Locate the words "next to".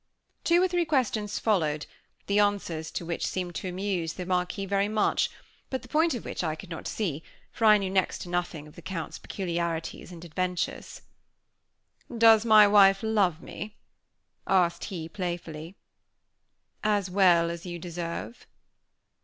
7.91-8.29